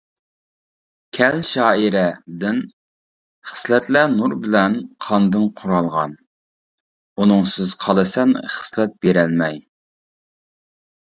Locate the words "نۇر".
4.15-4.35